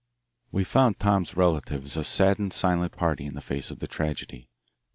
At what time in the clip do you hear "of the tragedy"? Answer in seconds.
3.69-4.49